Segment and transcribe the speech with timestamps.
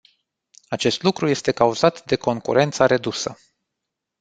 [0.69, 3.37] Acest lucru este cauzat de concurența redusă.